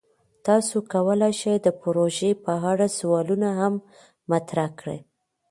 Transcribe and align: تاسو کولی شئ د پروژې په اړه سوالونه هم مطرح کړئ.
تاسو 0.45 0.75
کولی 0.93 1.31
شئ 1.39 1.55
د 1.61 1.67
پروژې 1.81 2.31
په 2.45 2.53
اړه 2.71 2.85
سوالونه 2.97 3.49
هم 3.59 3.73
مطرح 4.31 4.67
کړئ. 4.79 4.99